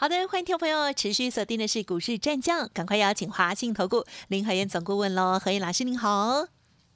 [0.00, 6.46] 好的，欢迎听众朋友持续锁定的是股市战将，赶快邀请华信投顾林和燕总顾问喽，何燕老师您好。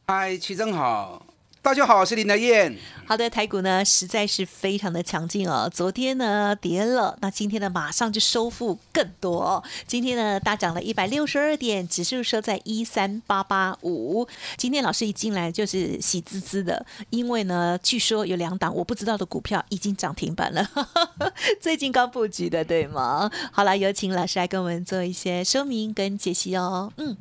[0.07, 1.27] 嗨，齐真好，
[1.65, 2.77] 大家好，我是林德燕。
[3.07, 9.65] 好的，台股呢实在是非常的强劲哦，昨天呢跌了，那今天呢马上就收复更多。
[9.87, 14.29] 今天呢大涨了一百六十二点，指数收在一三八八五。
[14.59, 20.69] 今天老师一进来就是喜滋滋的，因为呢据说有两档我不知道的股票已经涨停板了，
[21.63, 23.31] 最近刚布局的对吗？
[23.51, 26.93] 好了，有请老师来跟我们做一些说明跟解析哦。
[26.99, 27.17] 嗯，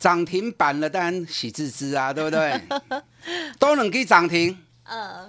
[0.00, 2.60] 涨停板了，当然喜滋滋啊， 对不对？
[3.58, 5.28] 都能给涨停，呃，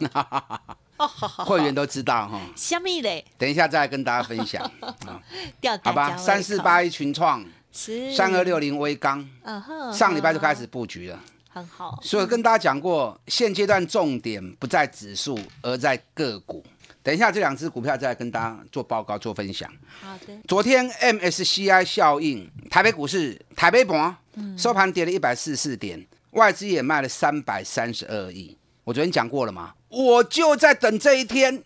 [1.46, 2.40] 会员都知道哈。
[2.56, 3.24] 虾米嘞？
[3.38, 5.22] 等一下再来跟大家分享啊，
[5.60, 6.16] 掉好吧？
[6.16, 11.20] 三四八一群创，是三二六零微钢，嗯哼，上礼拜就开始布局了。
[11.54, 16.64] 很好，所以跟大家讲过，现阶段重点不在指数，而在个股。
[17.04, 19.68] 等一下这两只股票再来跟大家做报告、做分享。
[20.02, 24.16] 好的，昨天 MSCI 效应，台北股市台北盘
[24.58, 28.58] 收盘跌了一百四十四点，外资也卖了三百三十二亿。
[28.84, 31.64] 我昨天讲过了嘛，我就在等这一天，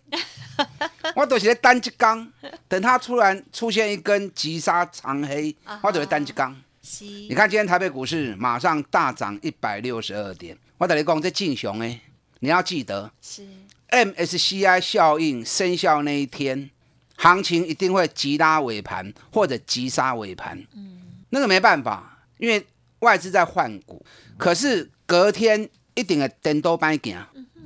[1.15, 2.31] 我都是在单只缸，
[2.67, 6.55] 等它突然出现一根急杀长黑，我都在单只缸。
[6.99, 11.99] 你你看今天台北股市马上大涨一百六十二点，我等你讲这进雄哎，
[12.39, 13.47] 你要记得是
[13.89, 16.69] MSCI 效应生效那一天，
[17.15, 20.61] 行情一定会急拉尾盘或者急杀尾盘。
[20.75, 22.65] 嗯，那个没办法，因为
[22.99, 24.05] 外资在换股。
[24.37, 27.17] 可是隔天一定的灯都白行，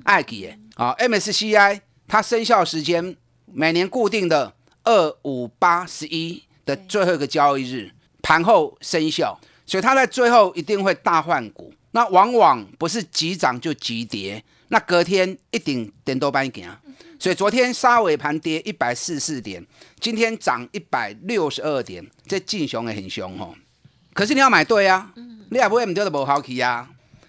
[0.03, 0.95] 爱记的啊。
[1.00, 11.73] MSCI 它生效时间每年固定的二五八十一的最后一个交易日盘后生效，所以它在最后一定会大换股。
[11.92, 14.43] 那往往不是急涨就急跌。
[14.72, 16.70] 那隔天一定点多半行，
[17.17, 19.66] 所以昨天杀尾盘跌一百四十四点，
[19.99, 23.55] 今天涨一百六十二点，这进熊也很凶哦。
[24.19, 25.09] 可是你要买对啊，
[25.49, 26.85] 你也不会唔丢的不好奇啊。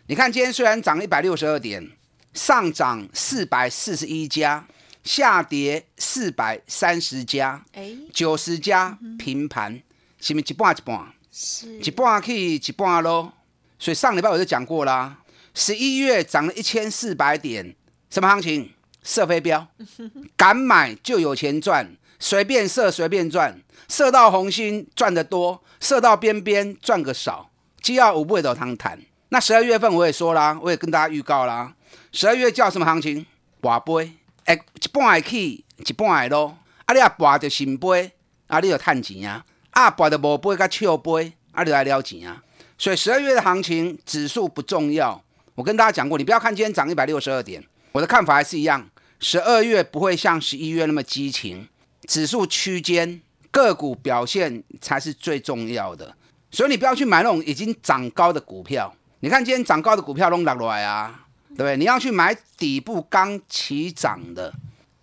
[0.09, 1.89] 你看今天虽然涨一百六十二点，
[2.35, 4.67] 上涨四百四十一家，
[5.05, 9.81] 下跌四百三十家，哎，九十家平盘，
[10.21, 11.07] 是不是一半一半？
[11.31, 13.35] 是一半去一半咯。
[13.79, 15.17] 所以上礼拜我就讲过啦。
[15.55, 17.73] 十一月涨了一千四百点，
[18.11, 18.69] 什么行情？
[19.05, 19.65] 射飞镖，
[20.37, 21.89] 敢买就有钱赚，
[22.21, 27.51] 随便射随便赚，射到红心赚得多，射到边边赚个少，
[27.81, 29.01] 只要五倍都汤谈。
[29.31, 31.75] 那十二月份我也说啦，我也跟大家预告啦，
[32.13, 33.25] 十二月叫什么行情？
[33.61, 34.13] 博杯，
[34.45, 36.57] 哎，一半会起，一半会落。
[36.85, 38.13] 啊，你啊博着新杯，
[38.49, 42.43] 啊，你就赚钱啊；啊，博着无杯甲笑杯，啊，你来了钱啊。
[42.77, 45.23] 所以十二月的行情，指数不重要。
[45.55, 48.89] 我跟大家讲过，你不要看今天涨一百六十二点，我的看法还是一样。
[49.21, 51.69] 十二月不会像十一月那么激情，
[52.11, 53.21] 指数区间
[53.53, 56.13] 个股表现才是最重要的。
[56.51, 58.93] 所以你不要去买那种已经涨高的股票。
[59.21, 61.77] 你看今天涨高的股票都落来啊，对不对？
[61.77, 64.53] 你要去买底部刚起涨的。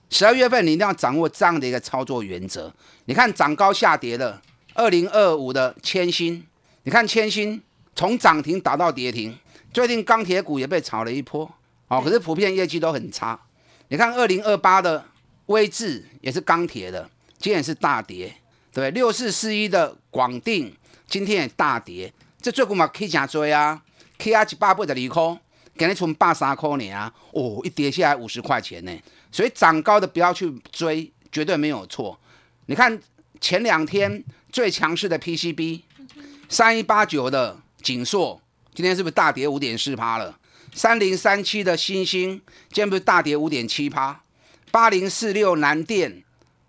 [0.10, 2.74] 十二月份你一定要掌握这样的一个操作原则。
[3.06, 4.42] 你看涨高下跌的
[4.74, 6.46] 二零二五的千星，
[6.84, 7.62] 你看千星
[7.96, 9.34] 从涨停打到跌停。
[9.72, 11.50] 最近钢铁股也被炒了一波，
[11.88, 13.40] 哦，可是普遍业绩都很差。
[13.88, 15.06] 你看二零二八的
[15.48, 18.28] 威智也是钢铁的，今天也是大跌，
[18.72, 20.74] 对不对六四四一的广定
[21.08, 23.82] 今天也大跌，这最股嘛 K 加追啊
[24.18, 25.40] ，K 啊一百八十二块，
[25.76, 28.98] 给你从八三块呢啊，哦，一跌下来五十块钱呢，
[29.32, 32.20] 所以涨高的不要去追，绝对没有错。
[32.68, 33.00] 你看
[33.42, 35.82] 前两天最强势的 PCB
[36.48, 38.42] 三一八九的锦硕。
[38.76, 40.38] 今天是不是大跌五点四趴了？
[40.72, 42.40] 三零三七的星星
[42.70, 44.22] 今天不是大跌五点七趴？
[44.72, 46.24] 八零四六南电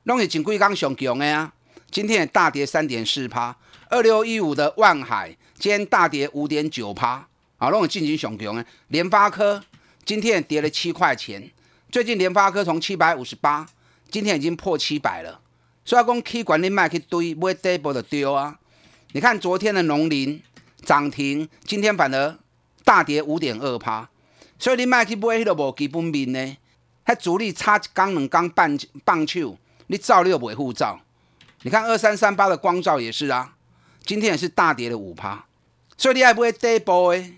[0.05, 1.53] 拢是锦贵刚上强的啊，
[1.91, 3.57] 今天也大跌三点四趴。
[3.91, 7.27] 二六一五的万海今天大跌五点九趴，
[7.59, 8.65] 啊，拢是进行上强的。
[8.89, 9.63] 联发科
[10.05, 11.51] 今天跌了七块钱，
[11.91, 13.69] 最近联发科从七百五十八，
[14.11, 15.41] 今天已经破七百了。
[15.85, 18.59] 所以讲 K 管理卖去堆，买 double 的丢啊。
[19.13, 20.43] 你看昨天的农林。
[20.85, 22.39] 涨停，今天反而
[22.85, 24.09] 大跌五点二趴，
[24.59, 26.57] 所以你卖去买迄个无基本面呢？
[27.09, 29.57] 还主力差刚两刚半棒球，
[29.87, 31.01] 你照六尾护照。
[31.63, 33.55] 你看二三三八的光照也是啊，
[34.05, 35.47] 今天也是大跌了五趴，
[35.97, 37.33] 所以你还不会跌波诶，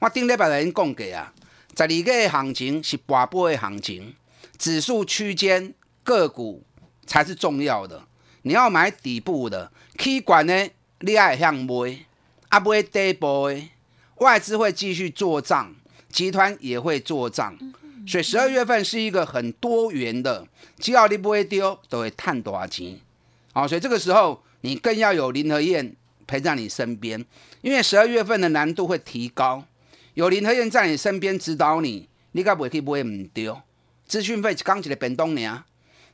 [0.00, 1.32] 我顶礼拜就已经讲过啊，
[1.76, 4.12] 十二个的行情是跋波的行情，
[4.58, 5.72] 指数区间
[6.02, 6.64] 个股
[7.06, 8.02] 才是重要的。
[8.42, 11.96] 你要买底部的，K 管呢，你爱向买，
[12.48, 13.62] 啊买底部的，
[14.16, 15.72] 外资会继续做账，
[16.10, 17.56] 集团也会做账，
[18.06, 20.46] 所以十二月份是一个很多元的，
[20.78, 22.98] 只要你不会丢，都会赚多少钱。
[23.52, 25.94] 好，所以这个时候你更要有林和燕
[26.26, 27.24] 陪在你身边，
[27.60, 29.64] 因为十二月份的难度会提高。
[30.14, 33.60] 有林和燕在你身边指导你，你该不会去买唔丢？
[34.06, 35.64] 资讯费刚起来变动呢，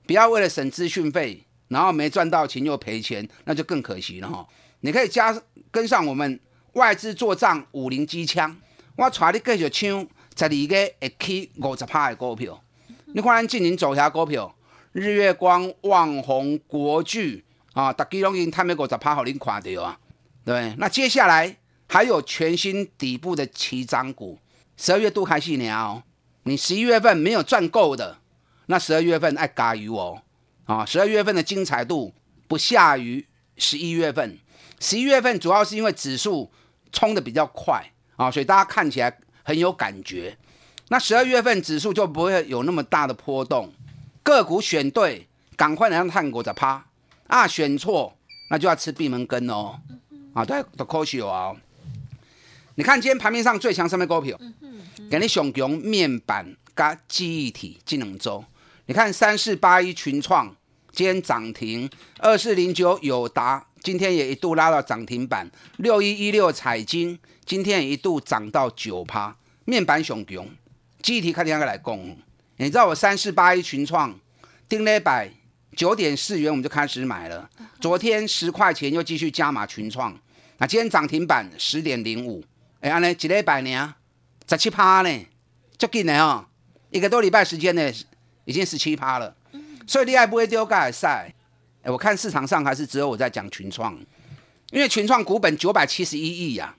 [0.07, 4.47] 不要为了省资讯费，然后没赚到钱又赔钱，那就更可惜了哈。
[4.81, 5.37] 你可以加
[5.71, 6.39] 跟上我们
[6.75, 8.57] 外资做账五零机枪，
[8.95, 10.07] 我揣你继续抢
[10.39, 12.63] 十二个会起五十趴的股票。
[13.07, 14.55] 你看咱今年走下股票，
[14.93, 19.99] 日月光、旺宏、国巨啊，大家拢已经探到五十趴，好恁看到啊。
[20.45, 21.57] 对，那接下来。
[21.91, 24.39] 还有全新底部的起涨股，
[24.77, 26.03] 十二月度开戏年哦。
[26.43, 28.19] 你十一月份没有赚够的，
[28.67, 30.21] 那十二月份爱加油哦。
[30.67, 32.13] 啊，十二月份的精彩度
[32.47, 33.27] 不下于
[33.57, 34.39] 十一月份。
[34.79, 36.53] 十一月份主要是因为指数
[36.93, 37.83] 冲的比较快
[38.17, 39.19] 啊，所以大家看起来
[39.49, 40.37] 很有感觉。
[40.89, 43.73] 那十二月份指数就不会有那么大的波动。
[44.23, 46.85] 个股选对，赶快来让探股在趴
[47.29, 48.15] 啊，选错
[48.51, 49.81] 那就要吃闭门羹哦。
[50.35, 51.57] 啊，对，都可惜哦。
[52.75, 54.39] 你看今天盘面上最强上面股票，
[55.11, 58.45] 给你熊熊面板加记忆体技能周。
[58.85, 60.55] 你看三四八一群创
[60.93, 69.37] 今天涨停，二四零九友达今天也一度拉到涨停板，六一一六彩金今天也一度涨到九趴。
[69.65, 70.49] 面板熊熊，
[71.03, 72.17] 具体看天要来攻。
[72.57, 74.19] 你知道我三四八一群创
[74.69, 75.31] 定了百
[75.77, 77.49] 九点四元我们就开始买了，
[77.81, 80.19] 昨天十块钱又继续加码群创，
[80.57, 82.43] 那今天涨停板十点零五。
[82.81, 83.95] 哎，安尼一礼拜呢，
[84.49, 85.27] 十七趴呢，
[85.79, 86.47] 足紧的哦，
[86.91, 87.93] 一个多礼拜时间呢，
[88.45, 89.37] 已经十七趴了。
[89.87, 91.33] 所以你还不会丢盖赛？
[91.89, 93.99] 哎，我看市场上还是只有我在讲群创，
[94.73, 96.75] 因为群创股本九百七十一亿呀，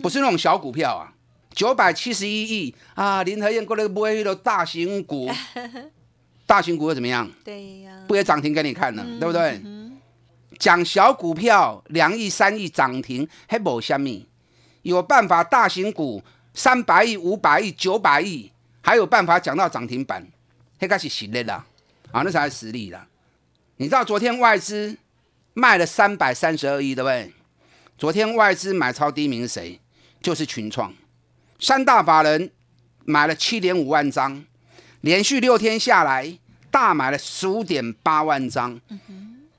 [0.00, 1.12] 不是那种小股票啊，
[1.54, 3.22] 九百七十一亿啊。
[3.22, 5.30] 林和燕过来买那个大型股，
[6.46, 7.30] 大型股又怎么样？
[7.44, 9.60] 对呀，不也涨停给你看了，对不对？
[10.58, 14.26] 讲小股票两亿三亿涨停，还无虾米。
[14.80, 16.22] 有办法，大型股
[16.54, 18.50] 三百亿、五百亿、九百亿，
[18.80, 20.26] 还有办法讲到涨停板，
[20.78, 21.66] 那个是实力啦，
[22.10, 23.06] 啊，那才是实力啦。
[23.80, 24.94] 你知道昨天外资
[25.54, 27.32] 卖了三百三十二亿，对不对？
[27.96, 29.80] 昨天外资买超第一名是谁？
[30.20, 30.92] 就是群创，
[31.58, 32.50] 三大法人
[33.06, 34.44] 买了七点五万张，
[35.00, 36.38] 连续六天下来
[36.70, 38.78] 大买了十五点八万张，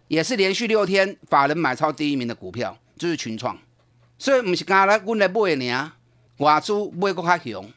[0.07, 3.57] 也是连续六天法人买超第一名的股票，就是群创。
[4.19, 5.93] 所以不是刚来，我来买呢，
[6.37, 7.73] 外资买个较凶，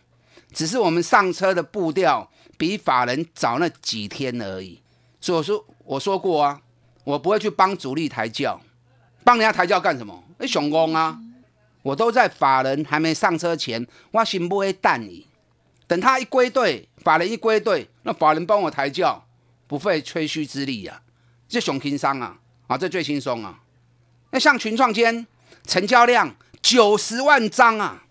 [0.53, 4.83] 只是我们上车的步调比法人早那几天而已。
[5.25, 6.61] 所以我说，我说过啊，
[7.03, 8.61] 我不会去帮主力抬轿，
[9.25, 10.23] 帮人家抬轿干什么？
[10.37, 11.19] 那熊工啊！
[11.81, 15.27] 我都在法人还没上车前，我先不会淡你。
[15.87, 19.25] 等他一归队，法人一归队，那法人帮我抬轿，
[19.67, 21.01] 不费吹嘘之力呀，
[21.49, 22.37] 这熊轻松啊！
[22.67, 23.61] 啊，这最轻松啊！
[24.31, 25.27] 那像群创间。
[25.67, 28.03] 成交量九十万张啊，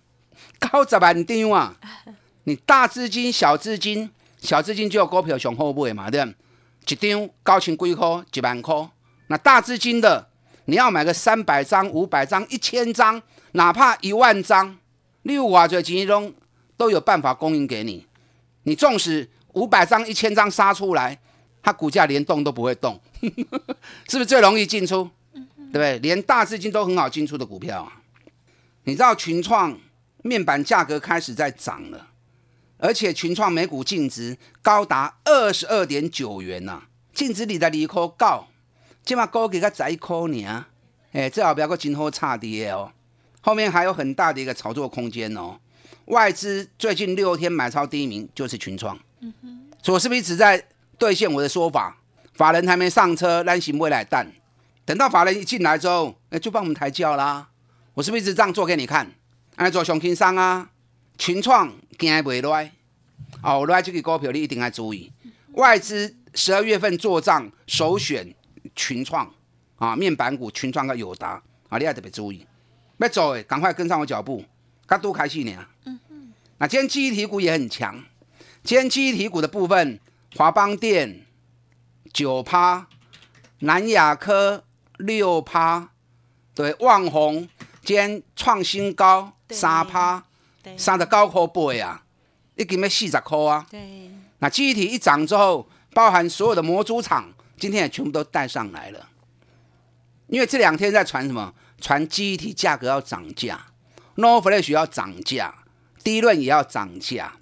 [0.57, 1.75] 高十万张啊！
[2.45, 6.31] 你大资金、小资金、小资金就有股票上好买嘛，对不
[6.87, 8.89] 一张高清几块，一万块。
[9.27, 10.29] 那大资金的，
[10.65, 13.21] 你要买个三百张、五百张、一千张，
[13.53, 14.77] 哪怕一万张，
[15.23, 16.33] 六瓦这金融
[16.75, 18.05] 都有办法供应给你。
[18.63, 21.19] 你纵使五百张、一千张杀出来，
[21.61, 22.99] 它股价连动都不会动，
[24.09, 25.09] 是不是最容易进出？
[25.33, 25.99] 对不对？
[25.99, 28.01] 连大资金都很好进出的股票啊！
[28.83, 29.77] 你知道群创
[30.21, 32.07] 面板价格开始在涨了，
[32.83, 36.81] 而且群创每股净值高达二十二点九元呐，
[37.13, 38.45] 净值里的离科高，
[39.05, 40.65] 起码高给个十一块呢。
[41.13, 42.91] 哎，最好不要个今后差跌哦。
[43.39, 45.57] 后面还有很大的一个炒作空间哦。
[46.07, 50.61] 外资最近六天买超第一名就是群创，嗯哼，所以我是不是一直在
[50.97, 51.97] 兑现我的说法？
[52.33, 54.29] 法人还没上车，担心未来淡。
[54.83, 57.47] 等到法人一进来之后，哎，就帮我们抬轿啦。
[57.93, 59.09] 我是不是一直这样做给你看？
[59.55, 60.69] 来做熊轻商啊，
[61.17, 62.71] 群创惊袂来。
[63.41, 65.11] 哦，来这个股票你一定要注意。
[65.53, 68.33] 外资十二月份做账首选
[68.75, 69.31] 群创
[69.77, 72.45] 啊，面板股群创跟友达啊，你要特别注意。
[72.97, 74.43] 要走诶，赶快跟上我脚步。
[74.85, 75.65] 刚都开戏呢。
[75.85, 76.33] 嗯嗯。
[76.57, 78.03] 那今天记忆体股也很强。
[78.63, 79.99] 今天记忆体股的部分，
[80.35, 81.25] 华邦电
[82.13, 82.87] 九趴，
[83.59, 84.63] 南亚科。
[84.99, 85.89] 六趴，
[86.53, 87.49] 对，旺宏
[87.83, 90.25] 今天创新高，三趴，对
[90.77, 92.03] 三十九块八啊，
[92.55, 93.65] 已经要四十块啊。
[93.69, 99.09] 对，那记忆体一涨之后，包含所有的模组厂，今天也全部都带上来了。
[100.27, 101.53] 因为这两天在传什么？
[101.81, 103.59] 传记忆体价格要涨价
[104.15, 105.53] ，No Flash 要涨价，
[106.01, 107.33] 低润也要涨价。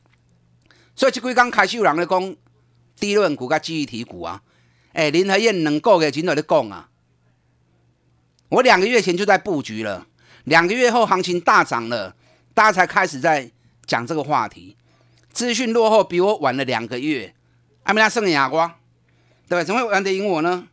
[0.95, 2.35] 所以这几刚开始有人在讲
[2.99, 4.41] 低润股跟记忆体股啊。
[4.93, 6.89] 哎，林和燕两个月前就在讲啊，
[8.49, 10.07] 我两个月前就在布局了，
[10.45, 12.15] 两个月后行情大涨了，
[12.61, 13.49] 大家才开始在
[13.87, 14.77] 讲这个话题。
[15.33, 17.33] 资讯落后比我晚了两个月，
[17.81, 18.77] 阿米拉胜亚瓜，
[19.49, 19.63] 对吧？
[19.63, 20.67] 怎么会玩得赢我呢？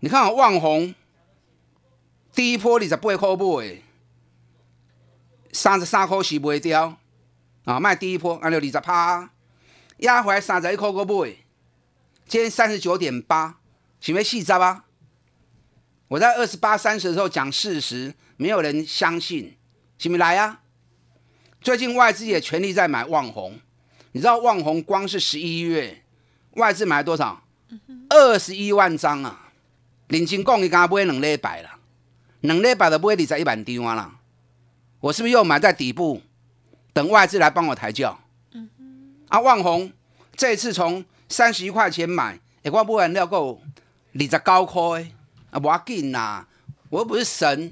[0.00, 0.94] 你看我旺宏
[2.34, 3.82] 第一波二十八块买，
[5.50, 6.98] 三十三块是卖掉
[7.64, 9.30] 啊，卖第一波按照二十趴，
[10.00, 11.36] 压回来三十一块个买，
[12.28, 13.60] 今天三十九点八，
[13.98, 14.84] 是没细十啊？
[16.08, 19.56] 我在二十八、三十的时候讲事实，没有人相信，
[20.00, 20.62] 是没来啊？
[21.60, 23.60] 最近外资也全力在买旺宏，
[24.12, 26.02] 你知道旺宏光是十一月
[26.52, 27.42] 外资买了多少？
[28.08, 29.52] 二十一万张啊！
[30.08, 31.68] 林金讲，伊刚买两礼拜了，
[32.40, 34.18] 两礼拜就买二十一万张啦。
[35.00, 36.22] 我是不是又买在底部，
[36.94, 38.18] 等外资来帮我抬轿？
[39.28, 39.92] 啊，旺宏
[40.34, 43.60] 这次从三十一块钱买，哎，我买完了够
[44.14, 45.12] 二十九块，
[45.50, 46.46] 啊，无要紧呐，
[46.88, 47.70] 我又不是神。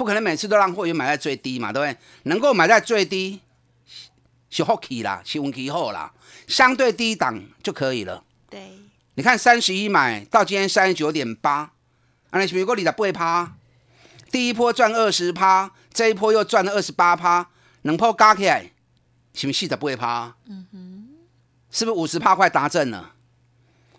[0.00, 1.98] 不可能每次都让会员买在最低嘛，对不对？
[2.22, 3.38] 能够买在最低
[4.48, 6.10] 是福气啦，是运气好啦，
[6.46, 8.24] 相对低档就可以了。
[8.48, 8.78] 对，
[9.16, 11.72] 你看三十一买到今天三十九点八，
[12.30, 13.52] 啊，你是不是过二十八趴？
[14.32, 17.50] 第一波赚二十趴，这一波又赚了二十八趴，
[17.82, 18.72] 两波加起来
[19.34, 20.34] 是不是四十八趴？
[20.46, 21.08] 嗯哼，
[21.70, 23.12] 是不是五十趴快达阵了？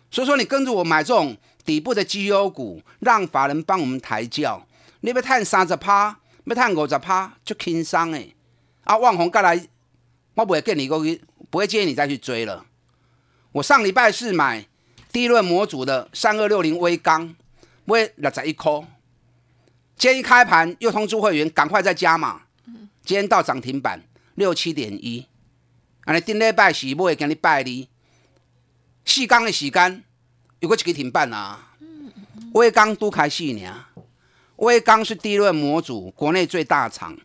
[0.10, 4.66] 所以说你跟着我买这种底部的绩优股，让法人帮我们抬轿。
[5.02, 8.36] 你要赚三十趴，要赚五十趴，就轻松诶。
[8.84, 9.68] 啊，旺宏过来，
[10.36, 12.66] 我不会建议你，不会建议你再去追了。
[13.52, 14.66] 我上礼拜四买
[15.12, 17.36] 第一轮模组的三二六零微钢，
[17.86, 18.84] 买六十一颗。
[19.98, 22.44] 今天一开盘又通知会员赶快再加码。
[23.04, 24.04] 今天到涨停板
[24.36, 25.28] 六七点一。
[26.06, 27.88] 安尼顶礼拜是买，今日拜二
[29.04, 30.04] 四钢的时间
[30.60, 31.74] 有个一个停板啊。
[32.54, 33.86] 微钢都开始呢。
[34.62, 37.18] 威刚是低润模组国内最大厂，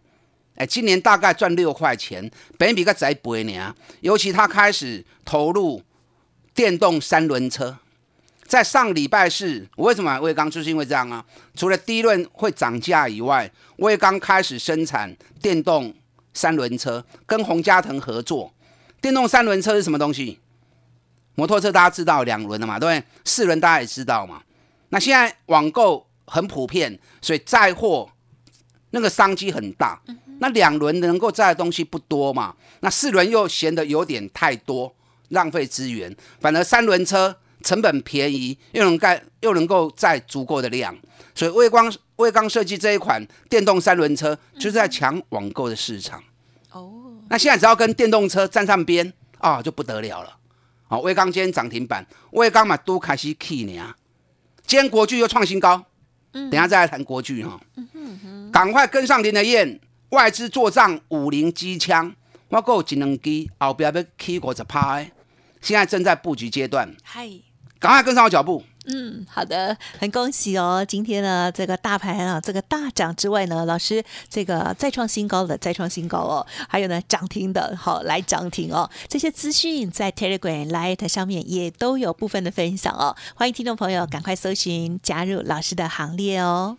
[0.55, 3.75] 哎，今年大概赚六块钱，本比个仔倍呢。
[4.00, 5.83] 尤其他开始投入
[6.55, 7.76] 电动三轮车，
[8.45, 10.50] 在上礼拜四，我为什么买威刚？
[10.50, 11.23] 就是因为这样啊。
[11.55, 15.95] 除了低润会涨价以外，威刚开始生产电动
[16.33, 18.50] 三轮车，跟洪家腾合作。
[19.02, 20.40] 电动三轮车是什么东西？
[21.35, 23.07] 摩托车大家知道两轮的嘛，对不对？
[23.26, 24.40] 四轮大家也知道嘛。
[24.88, 26.06] 那现在网购。
[26.26, 28.09] 很普遍，所以载货
[28.90, 30.00] 那个商机很大。
[30.38, 32.54] 那两轮能够载的东西不多嘛？
[32.80, 34.95] 那四轮又嫌得有点太多，
[35.30, 36.14] 浪费资源。
[36.40, 40.95] 反而三轮车成本便宜，又能盖又能够载足够的量。
[41.35, 46.23] 所以微光微刚设计这一款电动三轮车，就是在抢网购的市场。
[46.73, 50.37] 哦，那现在只要跟电动车站上边啊，就不得了了。
[50.87, 53.95] 好，微刚今天涨停板，微刚嘛都开始起呢。
[54.66, 55.87] 今天国巨又创新高。
[56.50, 57.59] 等下再来谈国剧哈，
[58.52, 62.14] 赶快跟上林德燕，外资做账五零机枪，
[62.49, 64.99] 我够一两机后边要起五十趴，
[65.61, 67.28] 现在正在布局阶段，嗨，
[67.78, 68.62] 赶快跟上我脚步。
[68.87, 70.85] 嗯，好的，很恭喜哦！
[70.87, 78.88] 今天呢，这个大盘啊，这个大涨之外呢，老师这个再创新高的再创新高哦，还有呢涨停的，好来涨停哦。
[79.09, 86.76] 这些资讯在 Telegram、Light 上面也都有部分的分享哦，欢迎听众朋友赶快搜寻加入老师的行列哦。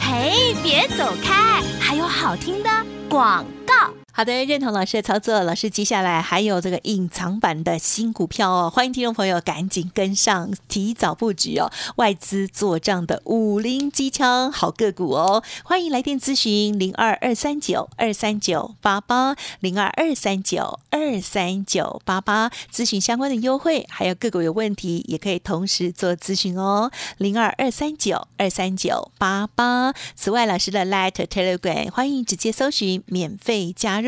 [0.00, 2.70] 嘿，别走开，还有好听的
[3.08, 3.97] 广告。
[4.18, 29.94] 好的，认同老师的操作，老师接下来还有这个隐藏版的新股票哦，欢迎听众朋友赶紧跟上，提早布局哦，外资做账的五零机枪好个股哦，欢迎来电咨询零二二三九二三九八八零二二三九二三九八八，咨询相关的优惠，还有个股有问题也可以同时做咨询哦，零二二三九二三九八八。
[30.16, 34.07] 此外，老师的 Light Telegram 欢迎直接搜寻免费加入。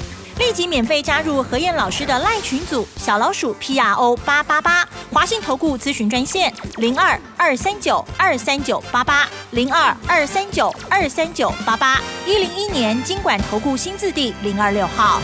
[0.41, 4.83] 立即免费加入何燕老师的赖群组，小老鼠 P R O 八八八，
[5.13, 15.21] 华信投顾咨询专线零二二三九二三九八八零二二三九二三九八八，一零一年经管投顾新字第零二六号。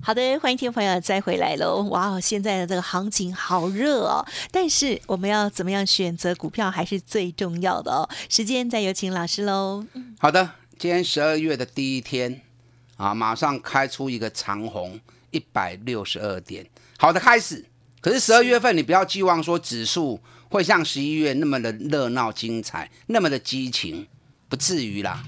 [0.00, 1.82] 好的，欢迎听众朋友再回来喽！
[1.90, 8.08] 哇哦，现在的这个行情好热哦，但是我们要怎么样选择股票还是最重要的哦。
[8.30, 9.84] 时间再有请老师喽。
[10.18, 12.40] 好的，今天十二月的第一天
[12.96, 14.98] 啊，马上开出一个长红
[15.30, 16.66] 一百六十二点，
[16.98, 17.64] 好的开始。
[18.00, 24.06] 可是十二月份你不要寄望说指数会像十一月那么的热闹精彩，那么的激情，
[24.48, 25.24] 不至于啦。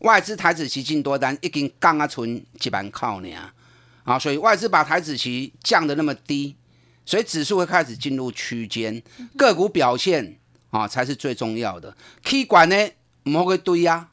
[0.00, 3.28] 外资台子期进多单已经降啊，存几万靠呢
[4.04, 6.56] 啊，所以外资把台子期降得那么低，
[7.04, 9.02] 所以指数会开始进入区间，
[9.36, 10.38] 个股表现
[10.70, 11.94] 啊才是最重要的。
[12.22, 12.76] K 管呢，
[13.24, 14.08] 唔好去堆啊，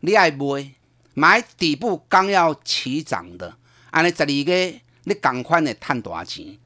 [0.00, 0.72] 你爱买
[1.20, 3.54] 买底部刚要起涨的，
[3.90, 6.56] 安尼十二个你赶快的探大钱。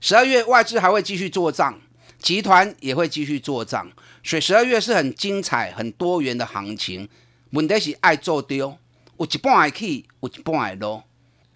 [0.00, 1.80] 十二月外资还会继续做账，
[2.20, 3.90] 集团也会继续做账，
[4.22, 7.08] 所以十二月是很精彩、很多元的行情。
[7.50, 8.78] 问题是爱做丢，
[9.16, 11.02] 有一半会起，有一半会落。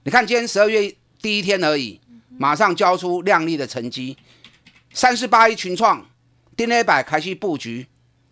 [0.03, 2.01] 你看，今天十二月第一天而已，
[2.37, 4.17] 马上交出亮丽的成绩。
[4.93, 6.05] 三四八一群创
[6.57, 7.87] ，，DNA 百开始布局，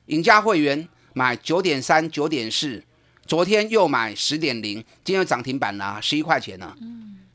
[0.06, 2.82] 赢家会员买九点三、九点四，
[3.26, 6.74] 昨天又买十点零，今天涨停板啦，十一块钱呢。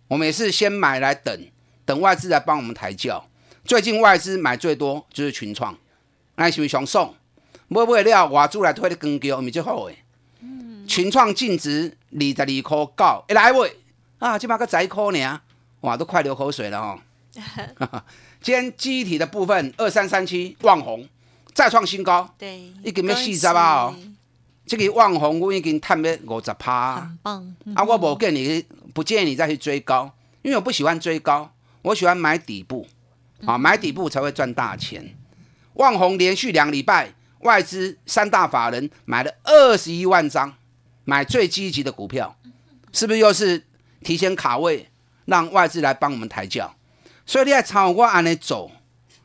[0.07, 1.47] 我们也是先买来等，
[1.85, 3.27] 等外资来帮我们抬轿。
[3.63, 5.77] 最近外资买最多就是群创，
[6.35, 7.13] 那是不是想送？
[7.67, 9.97] 买不了，外资来推的更高，咪最好诶。
[10.87, 13.77] 群创净值二十二块九，一来喂。
[14.19, 15.41] 啊，起码个窄口呢，
[15.81, 16.99] 哇，都快流口水了哦。
[18.41, 21.07] 今天记忆体的部分，二三三七旺红
[21.53, 23.95] 再创新高，对，一个没四十啊哦。
[24.71, 27.55] 这个旺红我已经探了五十趴，很棒。
[27.75, 30.09] 啊，我不建议你，不建议你再去追高，
[30.43, 31.51] 因为我不喜欢追高，
[31.81, 32.87] 我喜欢买底部，
[33.45, 35.13] 啊，买底部才会赚大钱。
[35.73, 40.53] 旺红连续两礼拜，外资三大法人买了二十一万张，
[41.03, 42.37] 买最积极的股票，
[42.93, 43.65] 是不是又是？
[44.01, 44.87] 提前卡位，
[45.25, 46.73] 让外资来帮我们抬轿，
[47.25, 48.71] 所以你在朝我安尼走，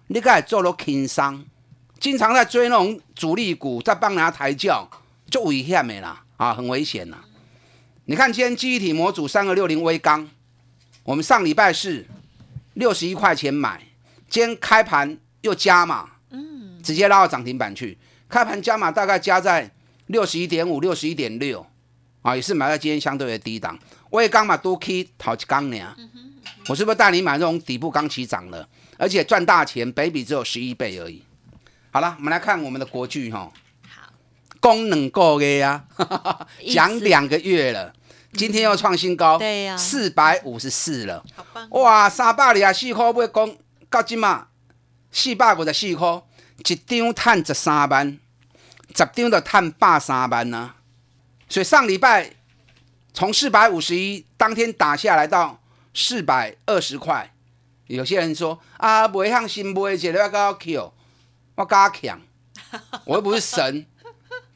[0.09, 1.45] 你该做了轻商，
[2.01, 4.91] 经常在追那种主力股，在帮人家抬轿，
[5.31, 7.19] 就危险的啦，啊，很危险呐！
[8.05, 10.29] 你看今天记忆体模组三二六零微钢，
[11.03, 12.07] 我们上礼拜是
[12.75, 13.83] 六十一块钱买，
[14.29, 19.71] 今天开盘又加码，嗯，直接拉到涨停板去，开盘加码大概加在
[20.07, 21.67] 六十一点五、六十一点六，
[22.23, 23.77] 啊，也是买在今天相对的低档。
[24.11, 25.97] 我也刚嘛多 K 淘起钢呢，
[26.69, 31.25] 我是不是带你买这种底部刚起涨的，而且赚大钱，北比只有十一倍而已。
[31.91, 33.51] 好了，我们来看我们的国剧哈，
[34.67, 35.85] 功能够的呀，
[36.75, 37.93] 讲两个月了，
[38.33, 43.57] 今天又创新高，对呀，四百五十四了，好棒，哇，三百二十四块要讲
[43.89, 44.49] 到今嘛，
[45.13, 46.21] 四百五十四块，
[46.67, 48.19] 一张赚十三万，
[48.89, 50.75] 十张就赚百三万啊，
[51.49, 52.33] 所以上礼拜。
[53.19, 55.59] 从四百五十一当天打下来到
[55.95, 57.33] 四百二十块，
[57.87, 60.93] 有些人说啊，不会像新买一个要高 Q，
[61.55, 62.21] 我加强，
[63.07, 63.87] 我又不是神，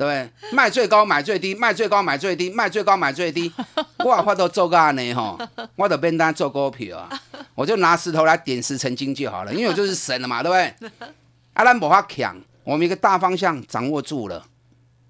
[0.01, 0.57] 对不对？
[0.57, 3.53] 卖最高买最低，卖最高买最低，卖最高买最低，
[4.03, 5.39] 我话都做个安尼吼，
[5.77, 7.21] 我都变单做股票啊，
[7.55, 11.11] 我就拿石头来点石成金就好了，因为我就是神了嘛，对不对？
[11.53, 14.47] 阿兰无法强，我们一个大方向掌握住了，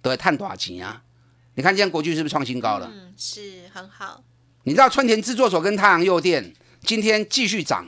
[0.03, 1.01] 对，探多少钱啊？
[1.55, 2.91] 你看今天国巨是不是创新高了？
[2.93, 4.25] 嗯，是很好。
[4.65, 7.87] 你知道春田制作所跟太阳诱电今天继续涨，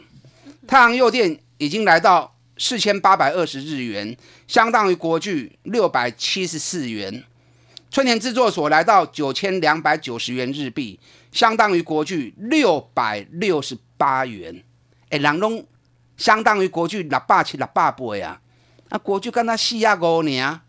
[0.68, 4.16] 太阳诱电已经来到四千八百二十日元，
[4.52, 7.24] 相当于国巨六百七十四元。
[7.90, 11.00] 春田制作所来到九千两百九十元日币，
[11.32, 14.62] 相当于国巨六百六十八元。
[15.08, 15.66] 哎，人拢
[16.18, 18.38] 相当于国巨六百七、六百倍啊！
[18.90, 20.60] 啊，国巨跟他四啊五年，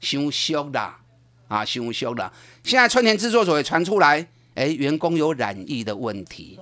[0.00, 1.00] 伤俗啦。
[1.48, 2.32] 啊，凶凶的！
[2.62, 4.24] 现在春田制作所也传出来，
[4.54, 6.60] 哎，员工有染疫的问题。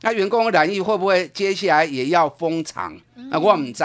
[0.00, 2.98] 那员工染疫会不会接下来也要封厂？
[3.30, 3.84] 啊，我唔知。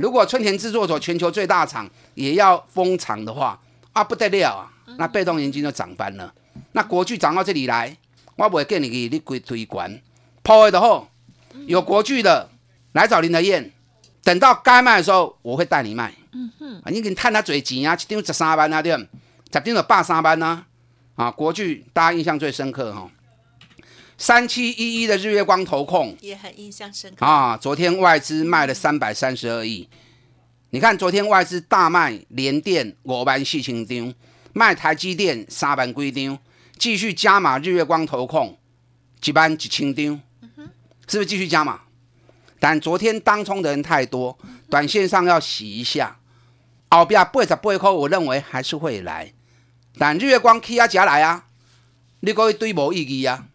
[0.00, 3.60] 如果春田制作所全球最大厂也要封厂的话，
[3.92, 4.72] 啊，不得了啊！
[4.96, 6.32] 那被动元金就涨翻了。
[6.72, 7.94] 那国巨涨到这里来，
[8.36, 10.00] 我不会建议你归推管，
[10.42, 11.06] 抛的后
[11.66, 12.48] 有国巨的
[12.92, 13.70] 来找林德燕，
[14.24, 16.14] 等到该卖的时候，我会带你卖。
[16.32, 18.92] 嗯哼，你给你探他嘴钱啊，一张十三万啊，对。
[19.52, 20.64] 十定了八三班呢？
[21.16, 23.10] 啊，国巨大家印象最深刻哈，
[24.20, 27.56] 三七一一的日月光投控也很印象深刻啊。
[27.56, 29.88] 昨天外资卖了三百三十二亿，
[30.68, 34.14] 你看昨天外资大卖联电五万四千张，
[34.52, 36.38] 卖台积电三万几张，
[36.76, 38.58] 继续加码日月光投控，
[39.22, 40.20] 几班一千张，
[41.08, 41.80] 是不是继续加码？
[42.58, 46.18] 但昨天当冲的人太多，短线上要洗一下。
[46.90, 49.32] 后边八十八块，我认为还是会来。
[49.96, 51.46] 但日月光起啊加来啊，
[52.20, 53.46] 你讲一堆无意义啊。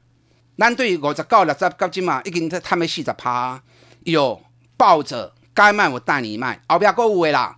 [0.58, 3.62] 咱对五十九、六十九金嘛，已经他们四十趴，
[4.04, 4.42] 有
[4.78, 7.58] 抱着该卖我带你卖，后边购物的啦。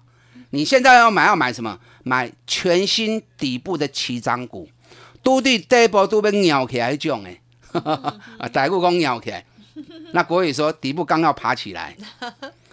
[0.52, 1.80] 你现在要买要买什么？
[2.04, 4.70] 买全新底部的起涨股，
[5.22, 7.42] 都对底部都被咬起来种诶。
[8.40, 9.46] 啊，大股讲咬起来，
[10.14, 11.96] 那国语说底部刚要爬起来。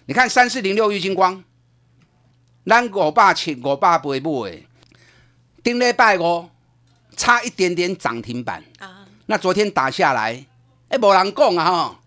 [0.07, 1.43] 你看三四零六玉金光，
[2.65, 4.67] 咱五百七、五百八买诶，
[5.65, 6.49] 顶礼拜五
[7.17, 9.04] 差一点点涨停板啊。
[9.27, 10.45] 那昨天打下来，
[10.89, 12.01] 哎，无人讲啊哈。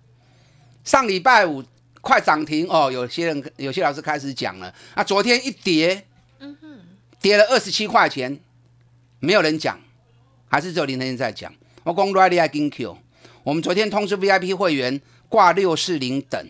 [0.84, 1.64] 上礼拜五
[2.02, 4.74] 快涨停哦，有些人有些老师开始讲了。
[4.96, 6.06] 那昨天一跌。
[6.40, 6.80] 嗯哼
[7.20, 8.40] 跌了二十七块钱，
[9.20, 9.80] 没有人讲，
[10.48, 11.52] 还是只有林天在讲。
[11.84, 12.96] 我讲 ready I g Q。
[13.44, 16.48] 我们昨天通知 VIP 会员挂六四零等，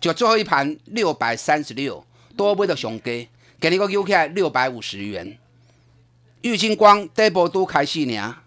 [0.00, 2.02] 就最后一盘六百三十六，
[2.34, 3.28] 多不的熊给，
[3.60, 5.38] 给你个 UK 六百五十元。
[6.40, 8.38] 玉金光 double 都开戏呢，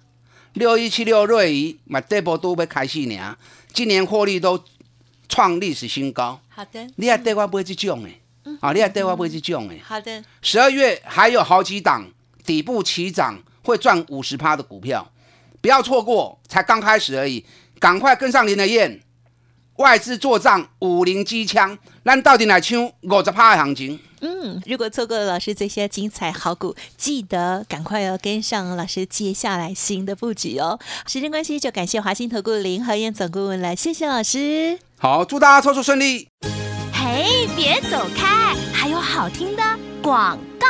[0.53, 3.37] 六一七六瑞仪嘛 double 都要开始呢，
[3.73, 4.61] 今年获利都
[5.29, 6.39] 创历史新高。
[6.49, 8.21] 好的，你还对我买这种诶？
[8.59, 9.79] 啊，你还对我不会去种诶。
[9.83, 12.05] 好的，十二月还有好几档
[12.45, 15.09] 底部起涨会赚五十趴的股票，
[15.61, 17.45] 不要错过，才刚开始而已，
[17.79, 18.99] 赶快跟上林德燕。
[19.81, 23.99] 外资做账五零机枪，咱到底来抢五十趴的行情？
[24.21, 30.79] 嗯，如果错过了老师这些精彩好股，记得赶快要跟上老师接下来新的布局哦。
[31.07, 34.77] 时间关系，就感谢华兴投顾林和燕总顾问了，谢谢老师。
[34.99, 36.27] 好，祝大家操作顺利。
[36.93, 38.55] 嘿，别走开！
[38.71, 39.63] 还有好听的
[40.03, 40.67] 广告。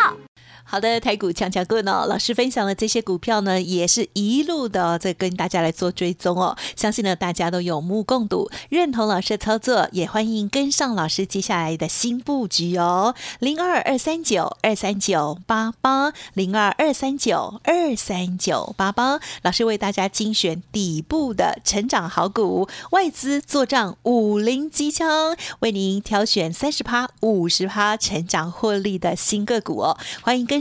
[0.72, 6.56] 好的，台股强强棍哦，老师分享的这些股票呢，也是一路的在跟大家来做追踪哦。
[6.78, 13.14] 相信呢，大家都有目共睹，认同老师的操作，也欢迎跟上老师接下来的新布局哦。
[13.40, 29.98] 零二二三九二三九八八，零二二三九二三九八八，老师为大家精选底部的成长好股，外资做账五零机枪，为您挑选三十趴、五十趴成长获利的新个股哦。
[30.22, 30.61] 欢迎跟。